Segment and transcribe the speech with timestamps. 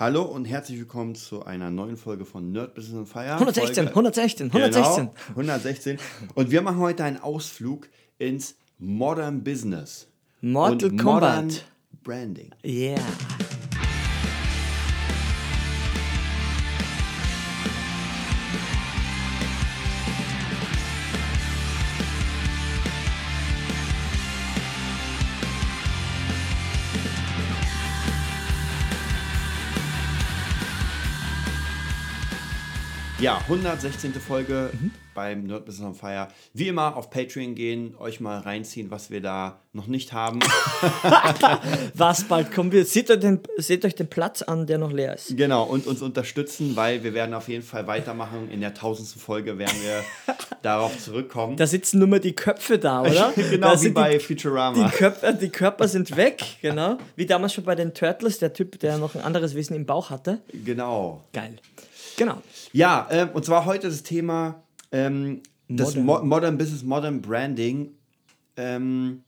[0.00, 3.32] Hallo und herzlich willkommen zu einer neuen Folge von Nerd Business on Fire.
[3.32, 4.96] 116, Folge, 116, 116.
[4.96, 5.98] Genau, 116.
[6.36, 10.06] Und wir machen heute einen Ausflug ins Modern Business.
[10.40, 11.44] Mortal und Kombat.
[11.44, 11.60] Modern
[12.04, 12.50] Branding.
[12.64, 13.00] Yeah.
[33.20, 34.12] Ja, 116.
[34.20, 34.92] Folge Mhm.
[35.12, 36.28] beim Nerd Business on Fire.
[36.54, 40.38] Wie immer auf Patreon gehen, euch mal reinziehen, was wir da noch nicht haben.
[41.94, 42.86] Was bald kommen wird.
[42.86, 45.36] Seht euch, den, seht euch den Platz an, der noch leer ist.
[45.36, 48.48] genau, und uns unterstützen, weil wir werden auf jeden Fall weitermachen.
[48.52, 50.04] In der tausendsten Folge werden wir
[50.62, 51.56] darauf zurückkommen.
[51.56, 53.32] Da sitzen nur mehr die Köpfe da, oder?
[53.34, 54.84] genau da wie bei die, Futurama.
[54.88, 56.98] die, Köpfe, die Körper sind weg, genau.
[57.16, 60.10] Wie damals schon bei den Turtles, der Typ, der noch ein anderes Wesen im Bauch
[60.10, 60.38] hatte.
[60.64, 61.24] genau.
[61.32, 61.56] Geil.
[62.18, 62.42] Genau.
[62.72, 66.04] Ja, ähm, und zwar heute das Thema ähm, das Modern.
[66.04, 67.90] Mo Modern Business, Modern Branding.
[68.56, 69.22] Ähm,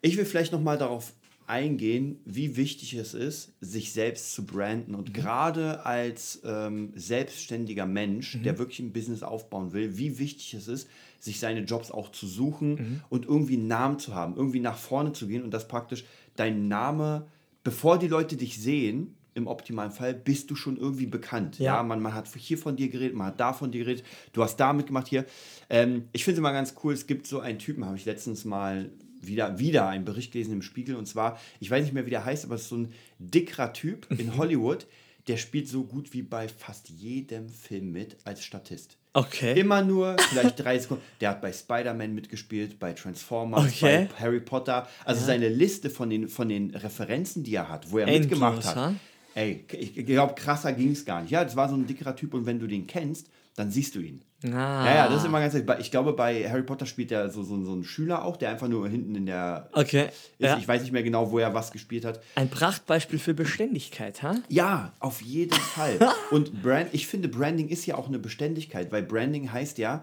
[0.00, 1.12] ich will vielleicht nochmal darauf
[1.48, 4.94] eingehen, wie wichtig es ist, sich selbst zu branden.
[4.94, 10.68] Und gerade als ähm, selbstständiger Mensch, der wirklich ein Business aufbauen will, wie wichtig es
[10.68, 14.76] ist, sich seine Jobs auch zu suchen und irgendwie einen Namen zu haben, irgendwie nach
[14.76, 16.04] vorne zu gehen und dass praktisch
[16.36, 17.26] dein Name,
[17.64, 21.58] bevor die Leute dich sehen, im optimalen Fall bist du schon irgendwie bekannt.
[21.58, 21.82] Ja, Ja.
[21.82, 24.56] man, man hat hier von dir geredet, man hat da von dir geredet, du hast
[24.56, 25.24] da mitgemacht hier.
[25.70, 28.44] Ähm, ich finde es immer ganz cool, es gibt so einen Typen, habe ich letztens
[28.44, 32.10] mal wieder, wieder einen Bericht gelesen im Spiegel und zwar, ich weiß nicht mehr, wie
[32.10, 34.86] der heißt, aber es ist so ein dickerer Typ in Hollywood,
[35.26, 38.96] der spielt so gut wie bei fast jedem Film mit als Statist.
[39.12, 39.58] Okay.
[39.60, 41.02] Immer nur vielleicht drei Sekunden.
[41.20, 44.08] Der hat bei Spider-Man mitgespielt, bei Transformers, Okay.
[44.10, 44.86] bei Harry Potter.
[45.04, 48.64] Also seine Liste von den, von den Referenzen, die er hat, wo er Endlos, mitgemacht
[48.64, 48.76] hat.
[48.76, 48.94] ha?
[49.38, 51.30] Ey, ich glaube, krasser ging es gar nicht.
[51.30, 54.00] Ja, das war so ein dickerer Typ und wenn du den kennst, dann siehst du
[54.00, 54.24] ihn.
[54.44, 54.84] Ah.
[54.84, 55.70] Ja, ja, das ist immer ganz ehrlich.
[55.78, 58.66] Ich glaube, bei Harry Potter spielt er so, so, so ein Schüler auch, der einfach
[58.66, 59.68] nur hinten in der.
[59.74, 60.06] Okay.
[60.06, 60.32] Ist.
[60.38, 60.58] Ja.
[60.58, 62.20] Ich weiß nicht mehr genau, wo er was gespielt hat.
[62.34, 64.34] Ein Prachtbeispiel für Beständigkeit, ha?
[64.48, 65.98] Ja, auf jeden Fall.
[66.32, 70.02] Und Brand, ich finde, Branding ist ja auch eine Beständigkeit, weil Branding heißt ja,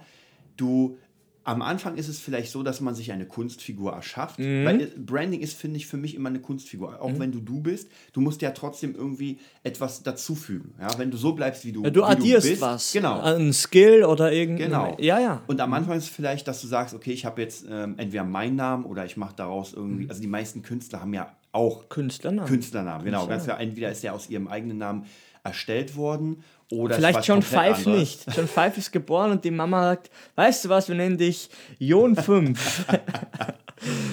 [0.56, 0.98] du.
[1.46, 4.40] Am Anfang ist es vielleicht so, dass man sich eine Kunstfigur erschafft.
[4.40, 4.66] Mhm.
[4.66, 7.00] Weil äh, Branding ist, finde ich, für mich immer eine Kunstfigur.
[7.02, 10.74] Auch wenn du du bist, du musst ja trotzdem irgendwie etwas dazufügen.
[10.82, 12.62] Ja, wenn du so bleibst, wie du, Ja, du wie addierst du bist.
[12.62, 12.92] was.
[12.92, 13.22] Genau.
[13.22, 14.70] Ein Skill oder irgendein.
[14.70, 14.98] Genau.
[15.00, 15.42] Ja, ja.
[15.46, 18.24] Und am Anfang ist es vielleicht, dass du sagst, okay, ich habe jetzt ähm, entweder
[18.24, 22.50] meinen Namen oder ich mache daraus irgendwie, also die meisten Künstler haben ja auch Künstlernamen.
[22.50, 23.28] Künstlernamen, genau.
[23.28, 25.06] Ganz klar, entweder ist der aus ihrem eigenen Namen
[25.44, 28.26] erstellt worden oder Vielleicht John Five nicht.
[28.36, 32.16] John Five ist geboren und die Mama sagt, weißt du was, wir nennen dich Jon
[32.16, 32.86] 5.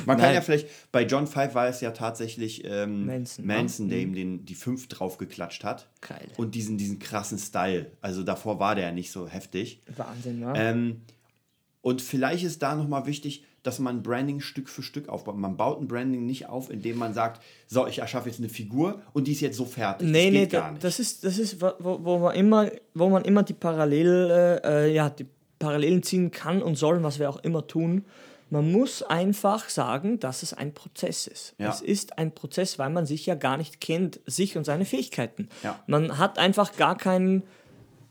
[0.06, 0.34] Man kann Nein.
[0.34, 3.92] ja vielleicht, bei John Five war es ja tatsächlich ähm, Manson, Manson, ne?
[3.94, 5.88] der ihm den, die 5 draufgeklatscht hat.
[6.00, 6.28] Geil.
[6.36, 7.90] Und diesen, diesen krassen Style.
[8.00, 9.80] Also davor war der ja nicht so heftig.
[9.96, 10.52] Wahnsinn, ne?
[10.56, 11.02] Ähm,
[11.80, 15.36] und vielleicht ist da nochmal wichtig, dass man Branding Stück für Stück aufbaut.
[15.36, 19.02] Man baut ein Branding nicht auf, indem man sagt, so, ich erschaffe jetzt eine Figur
[19.12, 20.08] und die ist jetzt so fertig.
[20.08, 20.84] Nee, das nee, geht gar nicht.
[20.84, 25.10] das ist, das ist wo, wo, man immer, wo man immer die, Parallel, äh, ja,
[25.10, 25.26] die
[25.58, 28.04] Parallelen ziehen kann und soll, was wir auch immer tun.
[28.50, 31.54] Man muss einfach sagen, dass es ein Prozess ist.
[31.56, 31.70] Ja.
[31.70, 35.48] Es ist ein Prozess, weil man sich ja gar nicht kennt, sich und seine Fähigkeiten.
[35.62, 35.82] Ja.
[35.86, 37.44] Man hat einfach gar keinen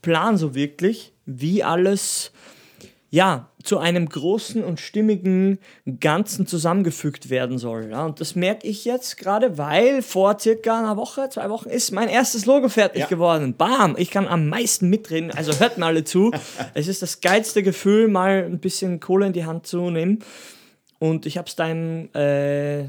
[0.00, 2.32] Plan so wirklich, wie alles
[3.14, 5.58] ja, zu einem großen und stimmigen
[6.00, 7.90] Ganzen zusammengefügt werden soll.
[7.90, 11.92] Ja, und das merke ich jetzt gerade, weil vor circa einer Woche, zwei Wochen ist
[11.92, 13.06] mein erstes Logo fertig Ja.
[13.08, 13.54] geworden.
[13.54, 13.96] Bam!
[13.98, 16.30] Ich kann am meisten mitreden, also hört mir alle zu.
[16.74, 20.20] es ist das geilste Gefühl, mal ein bisschen Kohle in die Hand zu nehmen.
[20.98, 22.84] Und ich habe es deinem, äh,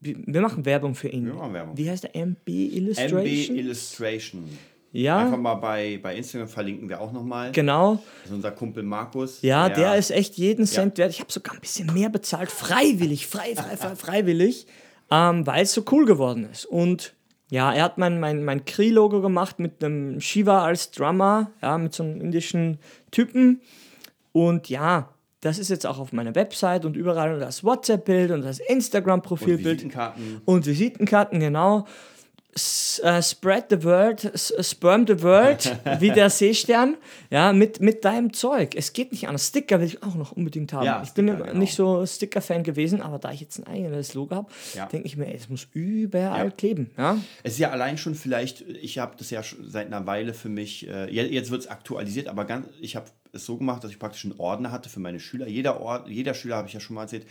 [0.00, 1.26] wir wir machen Werbung für ihn.
[1.26, 1.76] Wir machen Werbung.
[1.76, 2.16] Wie heißt der?
[2.16, 3.20] MB Illustration?
[3.20, 4.44] MB Illustration.
[4.92, 7.52] Ja, Einfach mal bei, bei Instagram verlinken wir auch nochmal.
[7.52, 8.02] genau.
[8.22, 9.42] Das ist unser Kumpel Markus.
[9.42, 11.10] Ja, der, ist echt jeden Cent wert.
[11.10, 14.66] Ich habe sogar ein bisschen mehr bezahlt, freiwillig, frei, frei, frei, freiwillig,
[15.10, 16.64] ähm, weil es so cool geworden ist.
[16.64, 17.14] Und
[17.50, 21.92] ja, er hat mein, mein, mein Kree-Logo gemacht mit einem Shiva als Drummer, ja, mit
[21.92, 22.78] so einem indischen
[23.10, 23.60] Typen.
[24.32, 25.10] Und ja,
[25.40, 28.68] das ist jetzt auch auf meiner Website und überall und das WhatsApp-Bild und das und
[28.68, 29.64] Instagram-Profilbild.
[29.64, 30.40] Visitenkarten.
[30.44, 31.86] Und Visitenkarten, genau.
[33.02, 36.96] Äh, spread the word, s sperm the world, wie der Seestern,
[37.30, 38.74] ja, mit, mit deinem Zeug.
[38.74, 39.46] Es geht nicht anders.
[39.48, 40.84] Sticker will ich auch noch unbedingt haben.
[40.84, 41.58] Ja, ich bin Sticker, ja genau.
[41.60, 44.86] nicht so Sticker-Fan gewesen, aber da ich jetzt ein eigenes Logo habe, Ja.
[44.86, 46.50] denke ich mir, ey, es muss überall Ja.
[46.50, 46.90] kleben.
[46.96, 47.18] Ja?
[47.42, 50.48] Es ist ja allein schon vielleicht, ich habe das ja schon seit einer Weile für
[50.48, 53.90] mich, äh, je- jetzt wird es aktualisiert, aber ganz, ich habe es so gemacht, dass
[53.90, 55.46] ich praktisch einen Ordner hatte für meine Schüler.
[55.46, 57.26] Jeder, Ord, jeder Schüler, habe ich ja schon mal erzählt,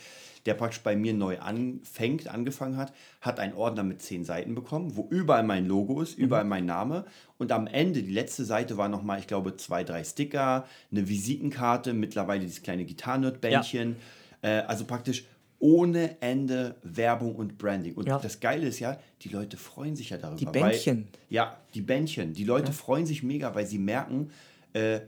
[0.46, 4.96] der praktisch bei mir neu anfängt, angefangen hat, hat einen Ordner mit zehn Seiten bekommen,
[4.96, 7.06] wo überall mein Logo ist, überall mein Name.
[7.38, 11.94] Und am Ende, die letzte Seite war nochmal, ich glaube, zwei, drei Sticker, eine Visitenkarte,
[11.94, 13.98] mittlerweile dieses kleine Gitarrenbändchen.
[14.42, 14.50] Ja.
[14.50, 15.26] Äh, also praktisch
[15.60, 17.96] ohne Ende Werbung und Branding.
[17.96, 18.20] Und ja.
[18.20, 20.38] das Geile ist ja, die Leute freuen sich ja darüber.
[20.38, 21.08] Die Bändchen.
[21.12, 22.34] Weil, ja, die Bändchen.
[22.34, 22.74] Die Leute ja.
[22.74, 24.30] freuen sich mega, weil sie merken,
[24.74, 25.02] äh,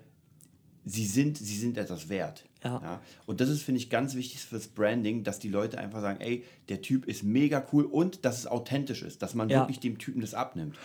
[0.86, 2.46] sie, sind, sie sind etwas wert.
[2.64, 2.82] Ja.
[2.82, 3.02] ja.
[3.26, 6.44] Und das ist, finde ich, ganz wichtig fürs Branding, dass die Leute einfach sagen, ey,
[6.68, 9.62] der Typ ist mega cool und dass es authentisch ist, dass man ja.
[9.62, 10.76] wirklich dem Typen das abnimmt.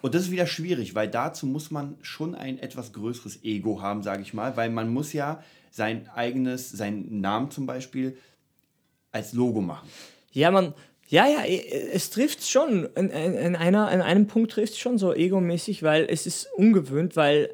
[0.00, 4.02] Und das ist wieder schwierig, weil dazu muss man schon ein etwas größeres Ego haben,
[4.02, 8.18] sage ich mal, weil man muss ja sein eigenes, seinen Namen zum Beispiel
[9.12, 9.88] als Logo machen.
[10.32, 10.74] Ja, man,
[11.06, 12.88] ja, ja, es trifft schon.
[12.96, 17.16] In, in, einer, in einem Punkt trifft es schon so egomäßig, weil es ist ungewöhnt,
[17.16, 17.50] weil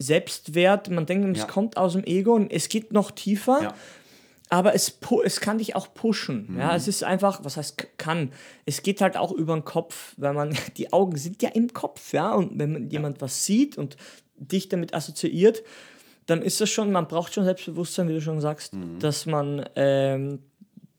[0.00, 1.46] Selbstwert, man denkt, es ja.
[1.46, 3.62] kommt aus dem Ego und es geht noch tiefer.
[3.62, 3.74] Ja.
[4.48, 6.46] Aber es, es kann dich auch pushen.
[6.48, 6.58] Mhm.
[6.58, 8.32] Ja, es ist einfach, was heißt kann?
[8.66, 12.12] Es geht halt auch über den Kopf, weil man, die Augen sind ja im Kopf,
[12.12, 12.34] ja.
[12.34, 13.96] Und wenn man, jemand was sieht und
[14.36, 15.62] dich damit assoziiert,
[16.26, 18.98] dann ist das schon, man braucht schon Selbstbewusstsein, wie du schon sagst, mhm.
[18.98, 20.40] dass man ähm,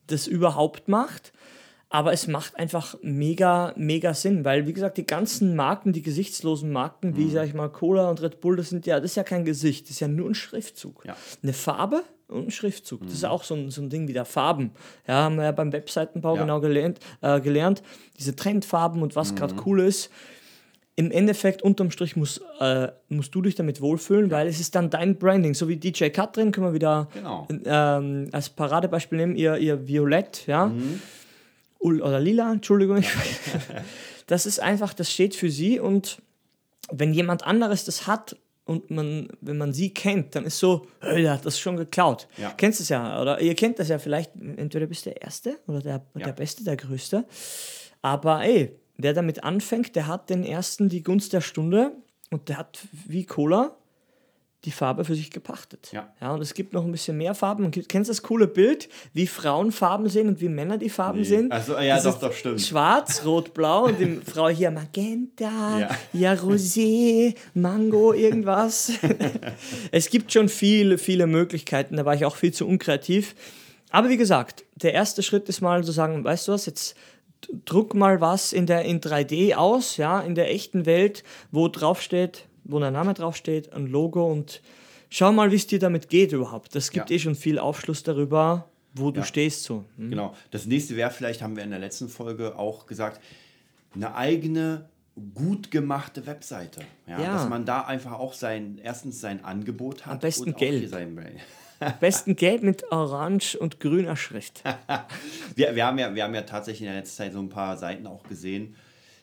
[0.06, 1.32] das überhaupt macht.
[1.92, 6.72] Aber es macht einfach mega, mega Sinn, weil, wie gesagt, die ganzen Marken, die gesichtslosen
[6.72, 7.16] Marken, mhm.
[7.18, 9.44] wie, sag ich mal, Cola und Red Bull, das sind ja, das ist ja kein
[9.44, 11.04] Gesicht, das ist ja nur ein Schriftzug.
[11.04, 11.14] Ja.
[11.42, 13.02] Eine Farbe und ein Schriftzug.
[13.02, 13.04] Mhm.
[13.04, 13.28] Das ist mhm.
[13.28, 14.70] auch so ein, so ein Ding wie der Farben.
[15.06, 16.40] Ja, haben wir ja beim Webseitenbau ja.
[16.40, 17.82] genau gelernt, äh, gelernt.
[18.18, 19.36] Diese Trendfarben und was mhm.
[19.36, 20.10] gerade cool ist.
[20.96, 24.88] Im Endeffekt, unterm Strich, muss, äh, musst du dich damit wohlfühlen, weil es ist dann
[24.88, 25.52] dein Branding.
[25.52, 27.46] So wie DJ Katrin können wir wieder genau.
[27.66, 30.68] ähm, als Paradebeispiel nehmen, ihr, ihr Violett, ja.
[30.68, 31.02] Mhm
[31.82, 33.02] oder lila, Entschuldigung.
[34.26, 36.22] das ist einfach, das steht für sie und
[36.90, 41.22] wenn jemand anderes das hat und man, wenn man sie kennt, dann ist so, hey,
[41.22, 42.28] der hat das schon geklaut.
[42.36, 42.50] Ja.
[42.56, 45.80] Kennst es ja, oder ihr kennt das ja vielleicht, entweder bist du der Erste oder
[45.80, 46.26] der, ja.
[46.26, 47.24] der Beste, der Größte.
[48.02, 51.92] Aber ey, wer damit anfängt, der hat den Ersten die Gunst der Stunde
[52.30, 53.76] und der hat wie Cola
[54.64, 55.90] die Farbe für sich gepachtet.
[55.92, 56.12] Ja.
[56.20, 56.32] ja.
[56.32, 57.64] Und es gibt noch ein bisschen mehr Farben.
[57.64, 61.20] Und kennst du das coole Bild, wie Frauen Farben sehen und wie Männer die Farben
[61.20, 61.24] nee.
[61.24, 61.50] sehen?
[61.50, 62.60] Also ja, das doch, doch, stimmt.
[62.60, 68.92] Schwarz, Rot, Blau und die Frau hier Magenta, ja, ja Rosé, Mango, irgendwas.
[69.90, 71.96] es gibt schon viele, viele Möglichkeiten.
[71.96, 73.34] Da war ich auch viel zu unkreativ.
[73.90, 76.96] Aber wie gesagt, der erste Schritt ist mal zu sagen, weißt du was, jetzt
[77.64, 82.00] druck mal was in der in 3D aus, ja, in der echten Welt, wo drauf
[82.00, 84.60] steht wo dein Name draufsteht, ein Logo und
[85.10, 86.74] schau mal, wie es dir damit geht überhaupt.
[86.74, 87.16] Das gibt ja.
[87.16, 89.26] eh schon viel Aufschluss darüber, wo du ja.
[89.26, 89.84] stehst so.
[89.96, 90.10] Mhm.
[90.10, 90.36] Genau.
[90.50, 93.20] Das nächste wäre vielleicht, haben wir in der letzten Folge auch gesagt,
[93.94, 94.88] eine eigene
[95.34, 96.80] gut gemachte Webseite.
[97.06, 97.32] Ja, ja.
[97.34, 100.14] Dass man da einfach auch sein, erstens sein Angebot hat.
[100.14, 100.92] Am besten gelb.
[101.80, 104.62] Am besten gelb mit orange und grüner Schrift.
[105.56, 107.76] wir, wir, haben ja, wir haben ja tatsächlich in der letzten Zeit so ein paar
[107.76, 108.76] Seiten auch gesehen,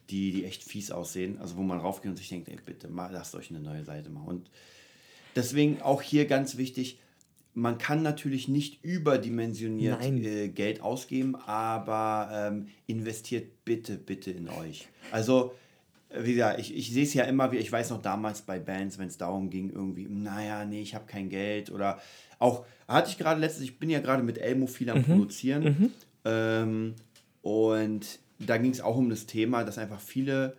[0.10, 1.38] die, die echt fies aussehen.
[1.40, 4.10] Also wo man raufgeht und sich denkt, ey, bitte, mal, lasst euch eine neue Seite
[4.10, 4.28] machen.
[4.28, 4.52] Und
[5.36, 7.00] deswegen auch hier ganz wichtig,
[7.54, 14.88] man kann natürlich nicht überdimensioniert äh, Geld ausgeben, aber ähm, investiert bitte, bitte in euch.
[15.12, 15.54] Also,
[16.10, 18.60] äh, wie gesagt, ich, ich sehe es ja immer wie, ich weiß noch damals bei
[18.60, 22.00] Bands, wenn es darum ging, irgendwie, naja, nee, ich habe kein Geld oder
[22.38, 25.04] auch, hatte ich gerade letztens, ich bin ja gerade mit Elmo viel am mhm.
[25.04, 25.92] Produzieren mhm.
[26.26, 26.96] Ähm,
[27.42, 30.58] und da ging es auch um das Thema, dass einfach viele,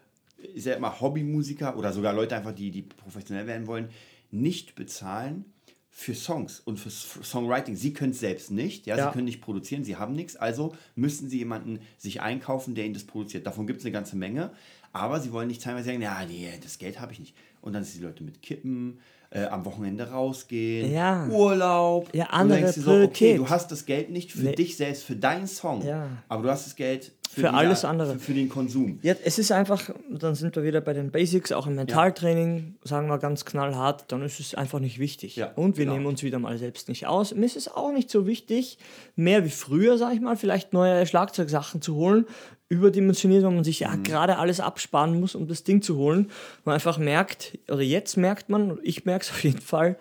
[0.54, 3.88] ich sag mal, Hobbymusiker oder sogar Leute einfach, die, die professionell werden wollen,
[4.30, 5.46] nicht bezahlen
[5.90, 7.74] für Songs und für Songwriting.
[7.74, 10.74] Sie können es selbst nicht, ja, ja, sie können nicht produzieren, sie haben nichts, also
[10.94, 13.46] müssen sie jemanden sich einkaufen, der ihnen das produziert.
[13.46, 14.52] Davon gibt es eine ganze Menge,
[14.92, 17.36] aber sie wollen nicht teilweise sagen, ja, nee, das Geld habe ich nicht.
[17.60, 21.26] Und dann sind die Leute mit Kippen, äh, am Wochenende rausgehen, ja.
[21.28, 22.08] Urlaub.
[22.12, 24.54] Ja, andere du so, okay, du hast das Geld nicht für nee.
[24.54, 26.08] dich selbst, für deinen Song, ja.
[26.28, 28.14] aber du hast das Geld für, für alles andere.
[28.14, 28.98] Für, für, den Konsum.
[29.02, 33.06] Ja, es ist einfach, dann sind wir wieder bei den Basics, auch im Mentaltraining, sagen
[33.06, 35.36] wir ganz knallhart, dann ist es einfach nicht wichtig.
[35.36, 35.94] Ja, und wir genau.
[35.94, 37.32] nehmen uns wieder mal selbst nicht aus.
[37.32, 38.78] Mir ist es auch nicht so wichtig,
[39.14, 42.26] mehr wie früher, sag ich mal, vielleicht neue Schlagzeugsachen zu holen,
[42.70, 44.04] überdimensioniert, weil man sich ja mhm.
[44.04, 46.30] gerade alles absparen muss, um das Ding zu holen.
[46.64, 49.98] Man einfach merkt, oder jetzt merkt man, ich merke es auf jeden Fall,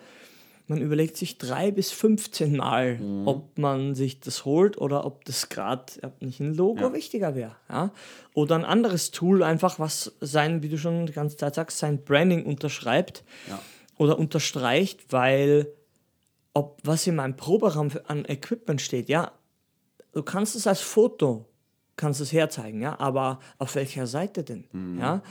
[0.68, 3.26] man überlegt sich drei bis 15 Mal, mhm.
[3.26, 6.92] ob man sich das holt oder ob das gerade nicht ein Logo ja.
[6.92, 7.56] wichtiger wäre.
[7.68, 7.90] Ja?
[8.34, 12.04] Oder ein anderes Tool einfach, was sein, wie du schon die ganze Zeit sagst, sein
[12.04, 13.60] Branding unterschreibt ja.
[13.98, 15.66] oder unterstreicht, weil
[16.54, 19.32] ob was in meinem Proberaum an Equipment steht, ja,
[20.12, 21.49] du kannst es als Foto,
[22.00, 24.64] kannst es herzeigen, ja, aber auf welcher Seite denn?
[24.72, 24.98] Mhm.
[24.98, 25.22] Ja?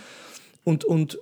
[0.63, 1.19] Und, und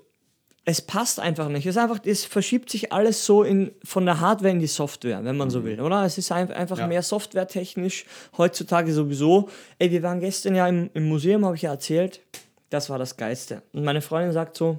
[0.65, 1.65] es passt einfach nicht.
[1.65, 5.37] Es, einfach, es verschiebt sich alles so in, von der Hardware in die Software, wenn
[5.37, 6.03] man so will, oder?
[6.03, 6.87] Es ist ein, einfach Ja.
[6.87, 8.05] mehr softwaretechnisch
[8.37, 9.47] heutzutage sowieso.
[9.79, 12.19] Ey, wir waren gestern ja im, im Museum, habe ich ja erzählt.
[12.69, 13.63] Das war das Geilste.
[13.71, 14.77] Und meine Freundin sagt so,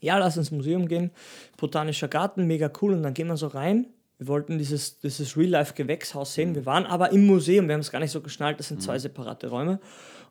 [0.00, 1.10] ja, lass ins Museum gehen,
[1.58, 2.94] Botanischer Garten, mega cool.
[2.94, 3.86] Und dann gehen wir so rein.
[4.18, 6.54] Wir wollten dieses, dieses Real-Life-Gewächshaus sehen.
[6.54, 8.98] Wir waren aber im Museum, wir haben es gar nicht so geschnallt, das sind zwei
[8.98, 9.80] separate Räume.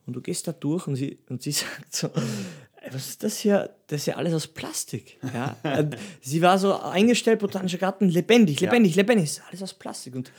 [0.05, 3.37] Und du gehst da durch und sie, und sie sagt so, "Ey, was ist das
[3.37, 3.69] hier?
[3.87, 5.17] Das ist ja alles aus Plastik.
[5.33, 5.55] Ja?
[6.21, 9.25] Sie war so eingestellt, Botanischer Garten, lebendig, lebendig, lebendig.
[9.25, 10.15] Ist alles aus Plastik.
[10.15, 10.31] Und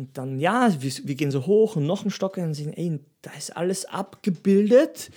[0.00, 3.00] und dann, ja, wir, wir gehen so hoch und noch ein Stock und sehen, ey,
[3.20, 5.10] da ist alles abgebildet,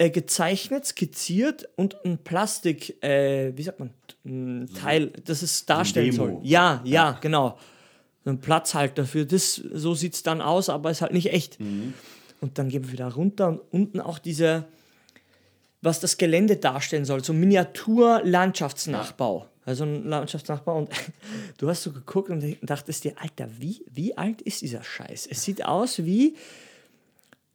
[0.00, 3.90] äh, gezeichnet, skizziert und ein Plastik, äh, wie sagt man,
[4.24, 6.38] ein Teil, das es darstellen soll.
[6.42, 7.58] Ja, ja, genau.
[8.24, 11.58] Ein Platzhalter für das, so sieht es dann aus, aber ist halt nicht echt.
[12.40, 14.64] Und dann gehen wir wieder runter und unten auch diese,
[15.82, 19.48] was das Gelände darstellen soll, so Miniatur-Landschaftsnachbau.
[19.66, 20.88] Also ein Landschaftsnachbau und
[21.58, 25.28] du hast so geguckt und dachtest dir, Alter, wie, wie alt ist dieser Scheiß?
[25.30, 26.36] Es sieht aus wie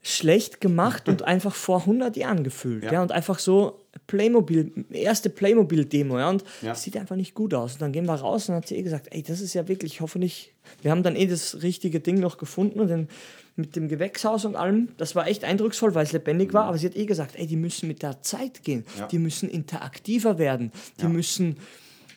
[0.07, 2.83] schlecht gemacht und einfach vor 100 Jahren gefühlt.
[2.83, 2.93] Ja.
[2.93, 3.01] Ja.
[3.01, 6.75] und einfach so Playmobil, erste Playmobil-Demo, ja, und Ja.
[6.75, 7.73] sieht einfach nicht gut aus.
[7.73, 9.67] Und dann gehen wir raus und dann hat sie eh gesagt, ey, das ist ja
[9.67, 13.07] wirklich, hoffentlich, wir haben dann eh das richtige Ding noch gefunden und dann
[13.55, 16.85] mit dem Gewächshaus und allem, das war echt eindrucksvoll, weil es lebendig war, aber sie
[16.87, 20.71] hat eh gesagt, ey, die müssen mit der Zeit gehen, die müssen interaktiver werden,
[21.01, 21.55] die müssen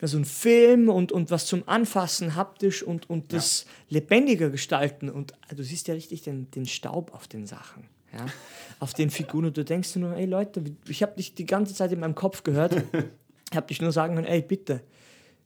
[0.00, 5.08] also ein Film und, und was zum Anfassen, haptisch und, und das lebendiger gestalten.
[5.08, 8.26] Und du siehst ja richtig den, den Staub auf den Sachen, ja?
[8.78, 9.46] auf den Figuren.
[9.46, 12.44] Und du denkst nur, ey Leute, ich habe dich die ganze Zeit in meinem Kopf
[12.44, 12.76] gehört,
[13.50, 14.82] ich habe dich nur sagen können, ey bitte,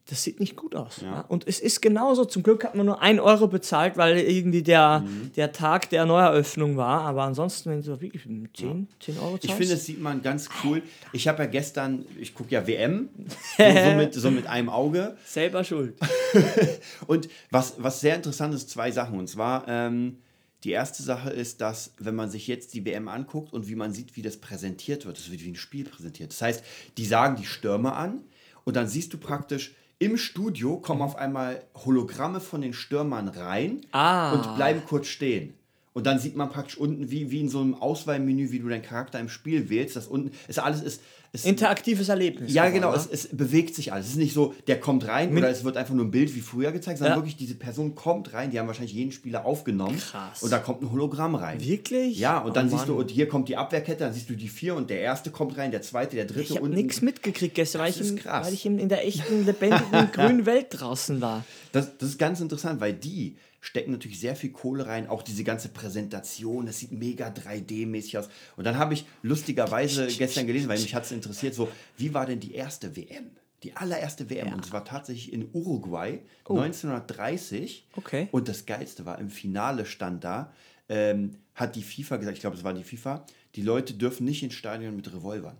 [0.06, 1.00] das sieht nicht gut aus.
[1.00, 1.20] Ja.
[1.28, 5.00] Und es ist genauso, zum Glück hat man nur 1 Euro bezahlt, weil irgendwie der,
[5.00, 5.32] Mhm.
[5.36, 7.02] der Tag der Neueröffnung war.
[7.02, 9.44] Aber ansonsten, wenn du wirklich 10, 10 Euro zahlst.
[9.44, 10.82] Ich finde, das sieht man ganz cool.
[11.12, 13.10] Ich habe ja gestern, ich gucke ja WM,
[13.58, 15.16] so, so, mit, so mit einem Auge.
[15.24, 15.94] selber schuld.
[17.06, 19.18] Und was, was sehr interessant ist, zwei Sachen.
[19.18, 20.18] Und zwar, ähm,
[20.64, 23.92] die erste Sache ist, dass, wenn man sich jetzt die WM anguckt und wie man
[23.92, 26.30] sieht, wie das präsentiert wird, das wird wie ein Spiel präsentiert.
[26.32, 26.64] Das heißt,
[26.98, 28.20] die sagen die Stürmer an
[28.64, 33.82] und dann siehst du praktisch, im Studio kommen auf einmal Hologramme von den Stürmern rein
[33.92, 34.32] Ah.
[34.32, 35.54] und bleiben kurz stehen.
[35.92, 38.82] Und dann sieht man praktisch unten, wie, wie in so einem Auswahlmenü, wie du deinen
[38.82, 41.02] Charakter im Spiel wählst, das unten ist alles ist.
[41.34, 42.52] Ist Interaktives Erlebnis.
[42.52, 42.98] ja, genau, oder?
[42.98, 44.04] es, es bewegt sich alles.
[44.06, 46.40] Es ist nicht so, der kommt rein oder es wird einfach nur ein Bild wie
[46.42, 47.18] früher gezeigt, sondern Ja.
[47.20, 49.96] wirklich diese Person kommt rein, die haben wahrscheinlich jeden Spieler aufgenommen.
[49.98, 50.42] Krass.
[50.42, 51.58] Und da kommt ein Hologramm rein.
[51.60, 52.18] Wirklich?
[52.18, 53.00] Ja, und dann Oh, siehst du, Mann.
[53.02, 55.70] und hier kommt die Abwehrkette, dann siehst du die vier und der erste kommt rein,
[55.70, 58.46] der zweite, der dritte Ich habe nichts mitgekriegt gestern, weil ich, krass.
[58.46, 61.44] weil ich in, in der echten, lebendigen, grünen Welt draußen war.
[61.72, 65.44] Das, das ist ganz interessant, weil die stecken natürlich sehr viel Kohle rein, auch diese
[65.44, 68.28] ganze Präsentation, das sieht mega 3D-mäßig aus.
[68.56, 72.26] Und dann habe ich lustigerweise gestern gelesen, weil mich hat es interessiert, so, wie war
[72.26, 73.30] denn die erste WM?
[73.62, 74.52] Die allererste WM.
[74.52, 77.86] Und es war tatsächlich in Uruguay 1930.
[77.94, 78.28] Okay.
[78.32, 80.52] Und das Geilste war, im Finale stand da,
[80.88, 83.24] ähm, hat die FIFA gesagt, ich glaube, es war die FIFA,
[83.54, 85.56] die Leute dürfen nicht ins Stadion mit Revolvern.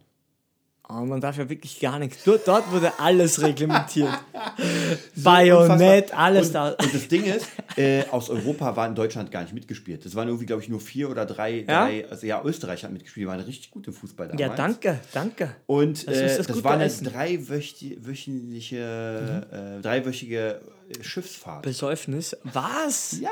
[0.88, 2.22] Oh, man darf ja wirklich gar nichts.
[2.24, 4.08] Dort, dort wurde alles reglementiert.
[5.14, 5.22] unfassbar.
[5.22, 6.68] Bajonett, alles und, da.
[6.70, 7.46] Und das Ding ist,
[7.76, 10.04] äh, aus Europa war in Deutschland gar nicht mitgespielt.
[10.04, 11.60] Das waren irgendwie, glaube ich, nur vier oder drei.
[11.60, 11.86] Ja?
[11.86, 13.24] drei also ja, Österreich hat mitgespielt.
[13.24, 14.40] Die waren richtig gut im Fußball damals.
[14.40, 15.54] Ja, danke, danke.
[15.66, 19.78] Und Das äh, das, das war eine dreiwöchentliche, Mhm.
[19.78, 20.60] äh, dreiwöchige
[21.00, 21.62] Schiffsfahrt.
[21.62, 22.36] Besäufnis.
[22.44, 23.18] Was?
[23.20, 23.30] Ja.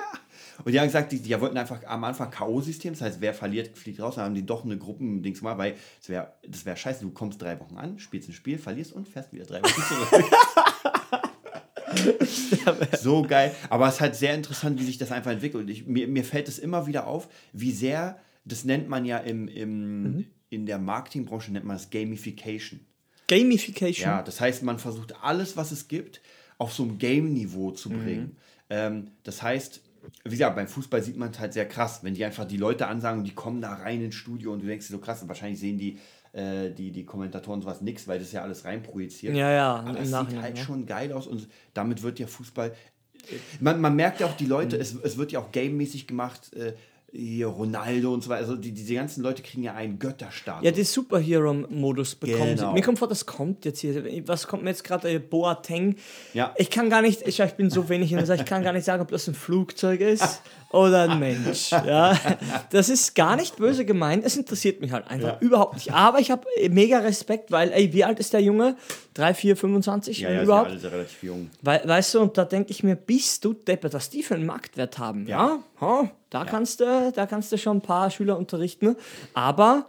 [0.64, 3.76] Und die haben gesagt, die, die wollten einfach am Anfang K.O.-System, das heißt, wer verliert,
[3.76, 4.16] fliegt raus.
[4.16, 7.02] Dann haben die doch eine Gruppendings mal, weil das wäre das wär scheiße.
[7.02, 10.24] Du kommst drei Wochen an, spielst ein Spiel, verlierst und fährst wieder drei Wochen zurück.
[13.00, 13.54] so geil.
[13.68, 15.68] Aber es ist halt sehr interessant, wie sich das einfach entwickelt.
[15.70, 19.48] Ich, mir, mir fällt es immer wieder auf, wie sehr, das nennt man ja im,
[19.48, 22.80] im, in der Marketingbranche, nennt man das Gamification.
[23.28, 24.08] Gamification.
[24.08, 26.20] Ja, das heißt, man versucht alles, was es gibt,
[26.58, 28.36] auf so ein Game-Niveau zu bringen.
[28.68, 29.80] Ähm, das heißt,
[30.24, 32.86] wie gesagt, beim Fußball sieht man es halt sehr krass, wenn die einfach die Leute
[32.86, 35.28] ansagen und die kommen da rein ins Studio und du denkst dir so krass, und
[35.28, 35.98] wahrscheinlich sehen die,
[36.32, 39.34] äh, die, die Kommentatoren sowas nix, weil das ja alles reinprojiziert.
[39.36, 40.64] Ja, ja, Aber es sieht halt ja.
[40.64, 42.68] schon geil aus und damit wird ja Fußball.
[42.70, 44.82] äh, Man, man merkt ja auch die Leute, Mhm.
[44.82, 46.52] es, es wird ja auch gamemäßig gemacht.
[46.54, 46.74] Äh,
[47.12, 48.42] hier Ronaldo und so weiter.
[48.42, 50.64] Also die, diese ganzen Leute kriegen ja einen Götterstatus.
[50.64, 52.68] Ja, den Superhero-Modus bekommen Genau.
[52.68, 52.74] sie.
[52.74, 54.04] Mir kommt vor, das kommt jetzt hier.
[54.26, 55.10] Was kommt mir jetzt gerade?
[55.10, 55.96] Äh, Boateng.
[56.34, 56.54] Ja.
[56.56, 58.72] Ich kann gar nicht, ich, ich bin so wenig in der Sache, ich kann gar
[58.72, 61.70] nicht sagen, ob das ein Flugzeug ist oder ein Mensch.
[61.70, 62.16] Ja.
[62.70, 64.24] Das ist gar nicht böse gemeint.
[64.24, 65.38] Es interessiert mich halt einfach Ja.
[65.40, 65.92] überhaupt nicht.
[65.92, 68.76] Aber ich habe mega Respekt, weil, ey, wie alt ist der Junge?
[69.14, 70.20] 3, 4, 25?
[70.20, 70.70] ja, ja, überhaupt?
[70.70, 71.50] alle relativ jung.
[71.62, 74.46] Weil, weißt du, und da denke ich mir, bist du deppert, was die für einen
[74.46, 75.26] Marktwert haben.
[75.26, 75.80] Ja, Ja.
[75.80, 78.96] ha, da, Kannst du, da kannst du schon ein paar Schüler unterrichten.
[79.34, 79.86] Aber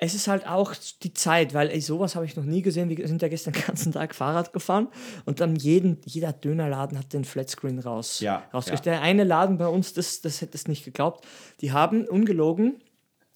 [0.00, 2.88] es ist halt auch die Zeit, weil ey, sowas habe ich noch nie gesehen.
[2.88, 4.88] Wir sind ja gestern den ganzen Tag Fahrrad gefahren
[5.26, 8.20] und dann jeden, jeder Dönerladen hat den Flatscreen raus.
[8.20, 8.86] Ja, rausgestellt.
[8.86, 8.92] ja.
[8.92, 11.26] Der eine Laden bei uns, das, das hätte es nicht geglaubt,
[11.60, 12.80] die haben ungelogen,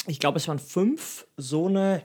[0.07, 2.03] ich glaube, es waren fünf so eine,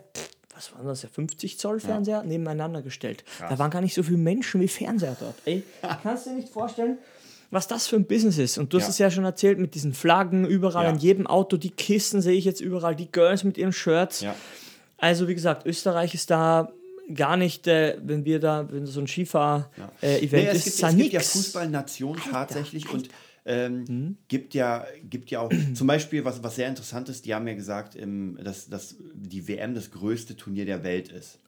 [0.57, 3.23] was waren das, ja, 50 Zoll Fernseher nebeneinander gestellt.
[3.39, 5.35] Da waren gar nicht so viele Menschen wie Fernseher dort.
[5.45, 5.63] Ey,
[6.03, 6.97] kannst du dir nicht vorstellen,
[7.51, 8.57] was das für ein Business ist.
[8.57, 8.89] Und du hast Ja.
[8.89, 10.89] es ja schon erzählt mit diesen Flaggen überall Ja.
[10.89, 14.21] an jedem Auto, die Kisten sehe ich jetzt überall, die Girls mit ihren Shirts.
[14.21, 14.35] Ja.
[14.97, 16.71] Also wie gesagt, Österreich ist da
[17.13, 20.83] gar nicht, äh, wenn wir da, wenn so ein Skifahr-Event äh, Nee, es ist, gibt,
[20.83, 21.19] da es gibt ja.
[21.21, 23.07] Fußballnation tatsächlich und
[23.47, 24.17] ähm, Mhm.
[24.27, 27.53] gibt, ja, gibt ja auch zum Beispiel, was, was sehr interessant ist, die haben ja
[27.55, 31.39] gesagt, im, dass, dass die WM das größte Turnier der Welt ist.